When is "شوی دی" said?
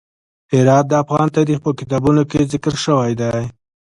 2.85-3.37